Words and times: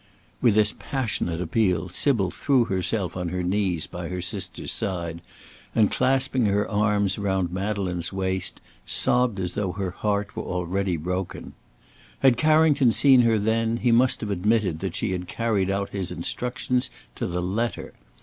With 0.41 0.55
this 0.55 0.73
passionate 0.79 1.39
appeal, 1.41 1.87
Sybil 1.87 2.31
threw 2.31 2.63
herself 2.63 3.15
on 3.15 3.29
her 3.29 3.43
knees 3.43 3.85
by 3.85 4.07
her 4.09 4.19
sister's 4.19 4.71
side, 4.73 5.21
and, 5.75 5.91
clasping 5.91 6.47
her 6.47 6.67
arms 6.67 7.19
around 7.19 7.51
Madeleine's 7.51 8.11
waist, 8.11 8.61
sobbed 8.87 9.39
as 9.39 9.51
though 9.51 9.73
her 9.73 9.91
heart 9.91 10.35
were 10.35 10.41
already 10.41 10.97
broken. 10.97 11.53
Had 12.21 12.35
Carrington 12.35 12.91
seen 12.93 13.21
her 13.21 13.37
then 13.37 13.77
he 13.77 13.91
must 13.91 14.21
have 14.21 14.31
admitted 14.31 14.79
that 14.79 14.95
she 14.95 15.11
had 15.11 15.27
carried 15.27 15.69
out 15.69 15.91
his 15.91 16.11
instructions 16.11 16.89
to 17.13 17.27
the 17.27 17.39
letter. 17.43 17.93